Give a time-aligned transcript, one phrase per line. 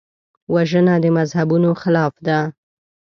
[0.53, 2.39] وژنه د مذهبونو خلاف ده